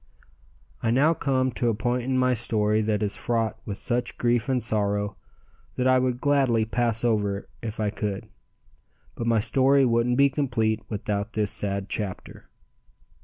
[0.81, 4.49] I now come to a point in my story that is fraught with such grief
[4.49, 5.15] and sorrow
[5.75, 8.27] that I would gladly pass over if I could,
[9.13, 12.49] but my story wouldn't be complete without this sad chapter.